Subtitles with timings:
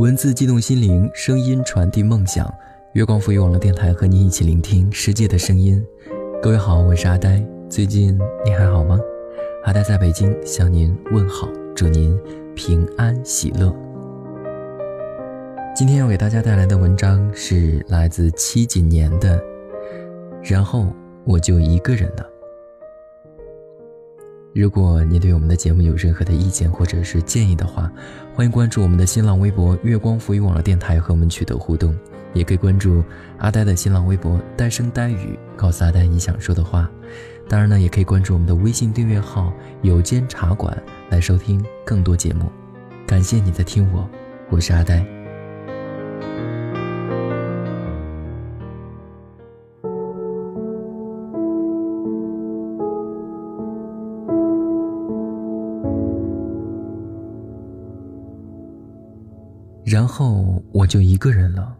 [0.00, 2.50] 文字激动心灵，声音传递梦想。
[2.94, 5.84] 月光赋予网络电台和您一起聆听世界的声音。
[6.42, 7.46] 各位好，我是阿呆。
[7.68, 8.98] 最近你还好吗？
[9.64, 12.18] 阿呆在北京向您问好，祝您
[12.56, 13.70] 平安喜乐。
[15.76, 19.38] 今天要给大家带来的文章是来自七几年的，
[20.42, 20.86] 然后
[21.26, 22.26] 我就一个人了。
[24.52, 27.90] 如果你对我们的节目有任何的意见或者是建议的话，
[28.34, 31.96] 欢迎关注我们的新浪微博“月光浮语网络电台”和我们取得互动，
[32.34, 33.04] 也可以关注
[33.38, 36.90] 阿呆的新浪微博“呆声呆语”，告诉阿呆你想说的话。
[37.48, 40.76] 当然呢，也可以关注我们的微信订阅号“有间茶馆”
[41.10, 42.50] 来收听更多节目。
[43.06, 44.08] 感谢你在听我，
[44.48, 45.19] 我是阿呆。
[60.00, 61.76] 然后我就一个人了。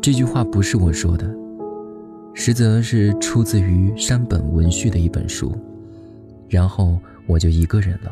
[0.00, 1.30] 这句话不是我说的，
[2.32, 5.54] 实则是出自于山本文绪的一本书。
[6.48, 8.10] 然后我就一个人了，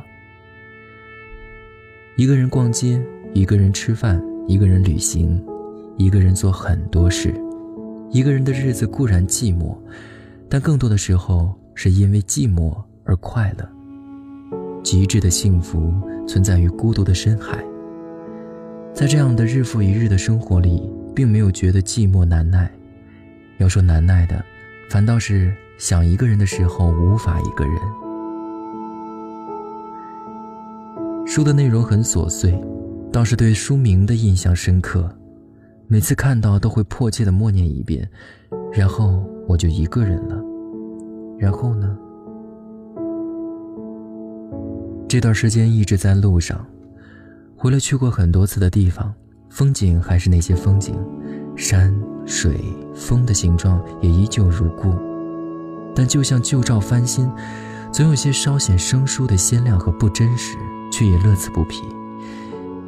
[2.18, 3.02] 一个人逛街，
[3.32, 5.42] 一个人吃饭，一个人旅行，
[5.96, 7.32] 一个人做很多事。
[8.10, 9.74] 一个人的日子固然寂寞，
[10.46, 13.66] 但更多的时候是因为寂寞而快乐。
[14.84, 15.90] 极致的幸福
[16.26, 17.64] 存在于孤独的深海。
[18.98, 20.82] 在这样的日复一日的生活里，
[21.14, 22.68] 并没有觉得寂寞难耐。
[23.58, 24.44] 要说难耐的，
[24.90, 27.74] 反倒是想一个人的时候无法一个人。
[31.24, 32.60] 书的内容很琐碎，
[33.12, 35.08] 倒是对书名的印象深刻。
[35.86, 38.10] 每次看到都会迫切的默念一遍，
[38.72, 40.36] 然后我就一个人了。
[41.38, 41.96] 然后呢？
[45.08, 46.66] 这段时间一直在路上。
[47.60, 49.12] 回了去过很多次的地方，
[49.50, 50.94] 风景还是那些风景，
[51.56, 51.92] 山
[52.24, 52.54] 水
[52.94, 54.94] 风的形状也依旧如故。
[55.92, 57.28] 但就像旧照翻新，
[57.90, 60.56] 总有些稍显生疏的鲜亮和不真实，
[60.92, 61.82] 却也乐此不疲。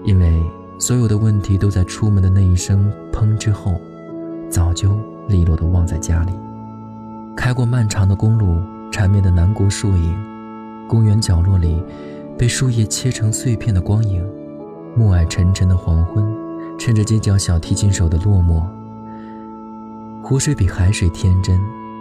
[0.04, 0.40] 因为
[0.78, 3.74] 所有的问题都在出门的那一声“砰”之后，
[4.48, 6.32] 早就利落的忘在家里。
[7.36, 10.16] 开过漫长的公路，缠绵的南国树影，
[10.86, 11.82] 公园角落里
[12.38, 14.24] 被树叶切成碎片的光影。
[14.96, 16.24] 暮霭沉沉的黄昏，
[16.78, 18.62] 趁着街角小提琴手的落寞。
[20.22, 21.58] 湖水比海水天真，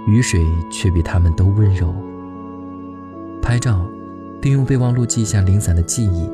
[0.07, 1.93] 雨水却比他们都温柔。
[3.41, 3.85] 拍照，
[4.41, 6.29] 并用备忘录记下零散的记忆。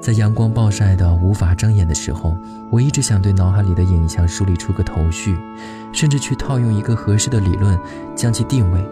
[0.00, 2.36] 在阳光暴晒的无法睁眼的时候，
[2.70, 5.36] 我一直想对脑海里的影像梳理出个头绪，
[5.92, 7.78] 甚至去套用一个合适的理论
[8.14, 8.84] 将其定位，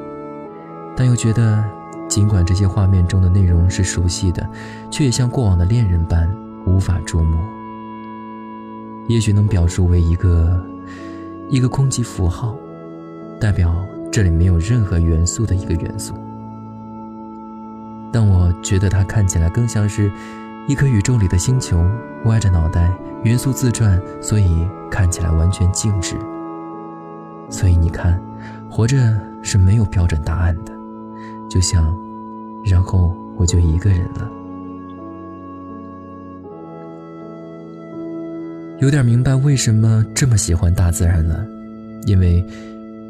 [0.97, 1.65] 但又觉得，
[2.09, 4.49] 尽管这些画面中的内容是熟悉的，
[4.91, 6.29] 却也像过往的恋人般。
[6.67, 7.39] 无法捉摸，
[9.07, 10.65] 也许能表述为一个
[11.49, 12.57] 一个空气符号，
[13.41, 13.75] 代表
[14.11, 16.15] 这里没有任何元素的一个元素。
[18.13, 20.11] 但我觉得它看起来更像是
[20.67, 21.85] 一颗宇宙里的星球，
[22.25, 22.91] 歪着脑袋，
[23.25, 26.17] 元素自转，所以看起来完全静止。
[27.51, 28.19] 所以你看，
[28.71, 28.97] 活着
[29.43, 30.73] 是没有标准答案的，
[31.49, 31.95] 就像，
[32.65, 34.31] 然后我就一个人了。
[38.85, 41.43] 有点明白为什么这么喜欢大自然了，
[42.05, 42.45] 因为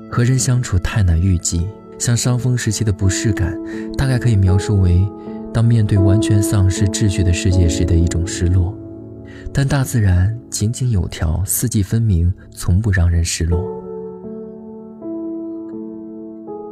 [0.09, 1.67] 和人相处太难预计。
[1.99, 3.53] 像伤风时期的不适感，
[3.99, 5.05] 大概可以描述为
[5.53, 8.73] 当面对完全丧失秩序的世界时的一种失落。
[9.53, 13.61] 但大自然井井有条，四季分明，从不让人失落。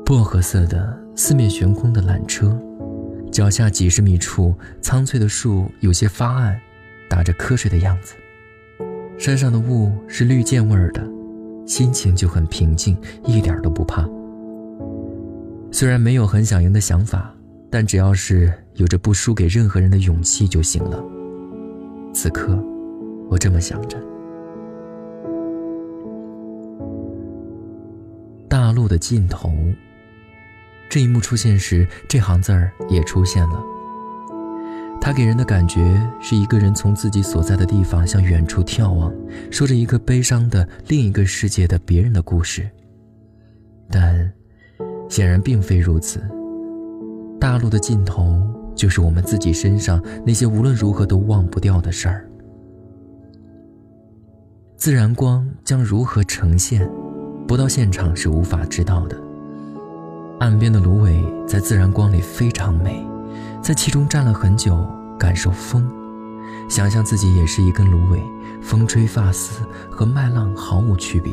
[0.07, 2.57] 薄荷色的四面悬空的缆车，
[3.33, 6.57] 脚下几十米处苍翠的树有些发暗，
[7.11, 8.15] 打着瞌睡的样子。
[9.23, 11.01] 山上的雾是绿箭味儿的，
[11.65, 14.05] 心情就很平静，一点都不怕。
[15.71, 17.33] 虽然没有很想赢的想法，
[17.71, 21.01] 但只要是有着不输给任何人的勇气就行了。
[22.13, 22.61] 此刻，
[23.31, 23.97] 我这么想着。
[28.49, 29.53] 大路的尽头，
[30.89, 33.63] 这一幕出现时，这行字儿也出现了。
[35.05, 39.13] 他给人的感觉是一个人从自己所在的地方向远处眺望，
[39.51, 42.71] 说着一个悲伤的另一个世界的别人的故事。
[43.91, 44.33] 但
[45.09, 46.23] 显然并非如此。
[47.41, 48.41] 大陆的尽头
[48.77, 52.25] 就是我们自己身上那些无论如何都忘不掉的事儿。
[54.77, 56.89] 自然光将如何呈现，
[57.49, 59.21] 不到现场是无法知道的。
[60.39, 63.05] 岸边的芦苇在自然光里非常美。
[63.61, 64.87] 在其中站了很久，
[65.19, 65.89] 感受风，
[66.69, 68.23] 想象自己也是一根芦苇，
[68.61, 71.33] 风吹发丝和麦浪毫无区别。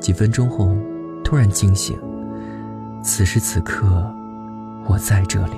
[0.00, 0.76] 几分钟后，
[1.22, 1.98] 突然惊醒，
[3.02, 3.86] 此时此刻，
[4.86, 5.54] 我在这里。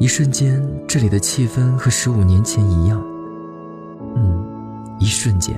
[0.00, 3.00] 一瞬间，这里的气氛和十五年前一样。
[4.16, 4.44] 嗯，
[4.98, 5.56] 一瞬间。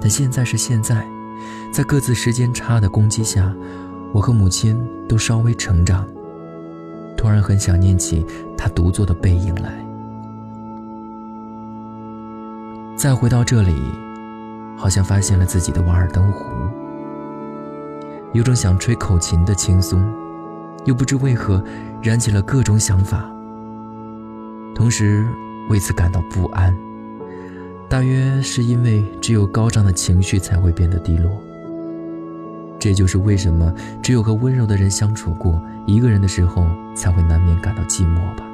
[0.00, 1.06] 但现在是现在，
[1.72, 3.54] 在各自时间差的攻击下，
[4.12, 6.06] 我和母亲都稍微成长。
[7.16, 8.26] 突然很想念起
[8.56, 9.72] 他独坐的背影来。
[12.96, 13.74] 再回到这里，
[14.76, 16.44] 好像发现了自己的瓦尔登湖，
[18.32, 20.02] 有种想吹口琴的轻松，
[20.84, 21.62] 又不知为何
[22.02, 23.24] 燃起了各种想法，
[24.74, 25.26] 同时
[25.68, 26.76] 为此感到不安。
[27.92, 31.30] 大约是因为只有高涨的情绪才会变得低落，
[32.78, 33.70] 这就是为什么
[34.02, 36.64] 只有和温柔的人相处过，一个人的时候
[36.96, 38.46] 才会难免感到寂寞吧。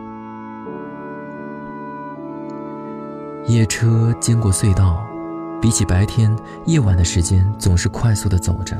[3.46, 5.06] 夜车经过隧道，
[5.62, 6.37] 比起白天，
[6.67, 8.76] 夜晚的时间总是快速的走着。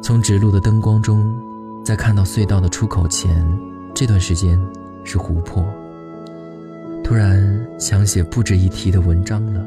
[0.00, 1.38] 从指路的灯光中，
[1.84, 3.46] 在看到隧道的出口前，
[3.92, 4.58] 这段时间
[5.04, 5.62] 是湖泊。
[7.04, 9.64] 突然想写不值一提的文章了。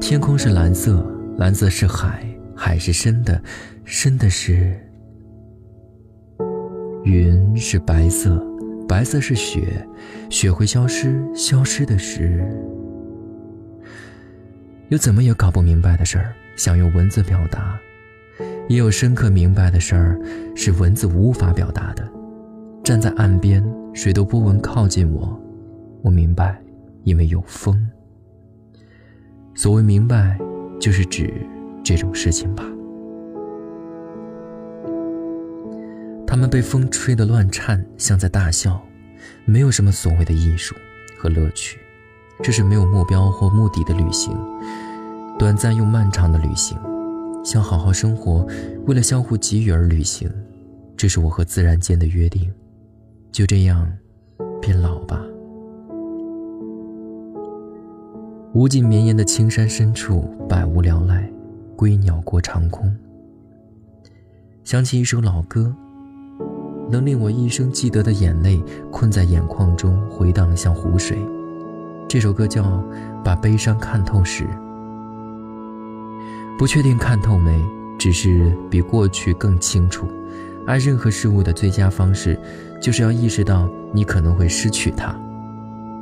[0.00, 1.06] 天空是蓝色，
[1.38, 3.40] 蓝色是海，海是深的，
[3.84, 4.76] 深的是
[7.04, 8.44] 云是白色，
[8.88, 9.86] 白色是雪，
[10.30, 12.44] 雪会消失，消失的是
[14.88, 17.78] 有怎么也搞不明白的事儿，想用文字表达，
[18.68, 20.18] 也有深刻明白的事儿，
[20.54, 22.06] 是文字无法表达的。
[22.84, 23.64] 站在岸边。
[23.94, 25.40] 水的波纹靠近我，
[26.02, 26.60] 我明白，
[27.04, 27.88] 因为有风。
[29.54, 30.36] 所谓明白，
[30.80, 31.32] 就是指
[31.84, 32.64] 这种事情吧。
[36.26, 38.82] 他们被风吹得乱颤，像在大笑。
[39.44, 40.74] 没有什么所谓的艺术
[41.16, 41.78] 和乐趣，
[42.42, 44.36] 这是没有目标或目的的旅行，
[45.38, 46.76] 短暂又漫长的旅行，
[47.44, 48.44] 想好好生活，
[48.86, 50.28] 为了相互给予而旅行，
[50.96, 52.52] 这是我和自然间的约定。
[53.34, 53.90] 就这样，
[54.62, 55.20] 变老吧。
[58.52, 61.28] 无尽绵延的青山深处，百无聊赖，
[61.74, 62.94] 归鸟过长空。
[64.62, 65.74] 想起一首老歌，
[66.88, 71.18] 能令我一生记得的眼泪，困在眼眶中回荡像湖水。
[72.08, 72.62] 这首歌叫
[73.24, 74.44] 《把悲伤看透时》。
[76.56, 77.60] 不确定看透没，
[77.98, 80.06] 只是比过去更清楚。
[80.66, 82.38] 爱任何事物的最佳方式，
[82.84, 85.18] 就是要意识到你可能会失去它。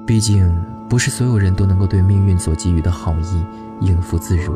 [0.05, 0.53] 毕竟，
[0.89, 3.45] 不是所有人都能够对命运所给予的好意
[3.81, 4.53] 应付自如。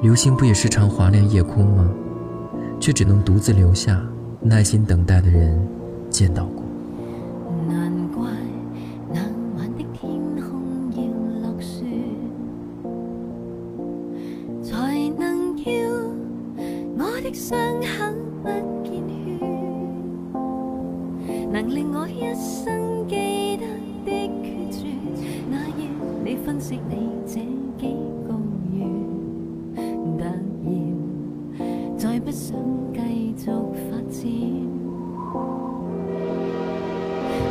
[0.00, 1.86] 流星不也时常划亮夜空吗？
[2.80, 4.00] 却只能独自留下
[4.40, 5.68] 耐心等待的人
[6.08, 6.64] 见到过。
[7.68, 8.24] 难怪
[9.12, 9.20] 那
[9.58, 10.10] 晚的天
[10.40, 11.02] 空要
[11.42, 11.84] 落雪，
[14.62, 15.70] 才能叫
[16.96, 18.54] 我的伤口。
[21.74, 23.66] 令我一生记得
[24.06, 24.12] 的
[24.44, 24.86] 决绝，
[25.50, 25.90] 那夜
[26.24, 27.40] 你分析你这
[27.76, 27.88] 几
[28.28, 28.30] 个
[28.72, 28.86] 月，
[29.74, 30.24] 突然
[31.98, 32.56] 再不想
[32.92, 33.00] 继
[33.36, 33.50] 续
[33.90, 34.22] 发展，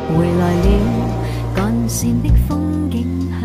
[0.07, 0.67] 回来了
[1.53, 3.05] 干线的风景
[3.41, 3.43] 向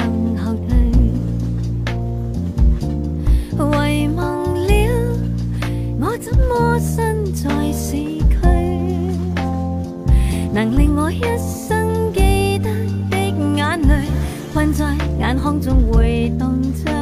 [10.59, 12.69] 能令我一生记得
[13.09, 13.17] 的
[13.57, 14.09] 眼泪，
[14.53, 16.98] 困在眼眶中回荡着。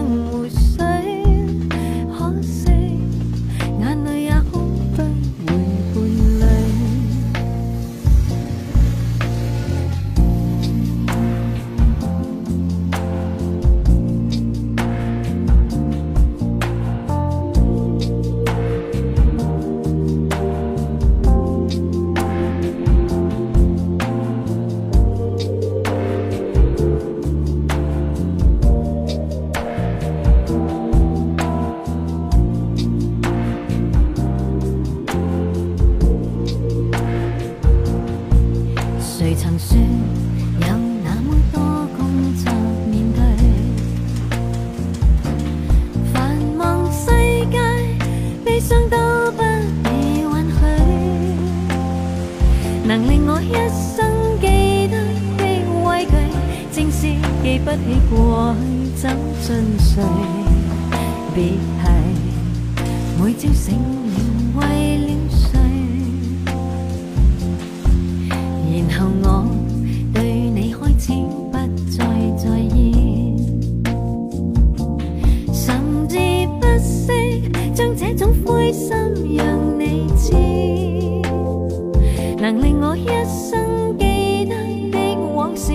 [39.59, 40.67] 说有
[41.03, 41.61] 那么多
[41.97, 42.53] 工作
[42.91, 43.21] 面对，
[46.13, 47.07] 繁忙世
[47.51, 47.59] 界，
[48.45, 48.97] 悲伤都
[49.33, 49.39] 不
[49.83, 49.89] 被
[50.21, 50.59] 允许。
[52.87, 53.97] 能令我一生
[54.41, 54.47] 记
[54.89, 54.95] 得
[55.39, 55.43] 的
[55.85, 56.13] 畏惧，
[56.71, 57.01] 正是
[57.43, 58.61] 记不起过去
[59.01, 59.09] 走
[59.41, 59.47] 进
[59.79, 60.05] 谁。
[61.35, 61.39] 别
[61.81, 61.85] 提
[63.19, 64.15] 每朝醒了
[64.61, 64.61] 为
[64.99, 65.15] 了。
[68.76, 69.47] 然后我
[70.12, 71.12] 对你开始
[71.50, 71.56] 不
[71.90, 72.04] 再
[72.37, 73.37] 在意
[75.50, 76.18] 甚至
[76.61, 78.90] 不惜将这种灰心
[79.35, 80.33] 让你知
[82.38, 84.54] 能令我一生记得
[84.90, 85.73] 的往事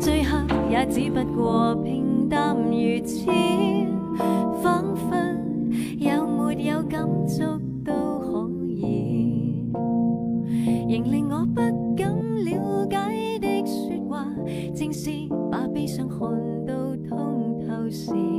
[0.00, 0.38] 最后
[0.70, 3.77] 也只不过平淡如此。
[15.50, 16.18] 把悲伤看
[16.66, 16.74] 到
[17.08, 18.37] 通透时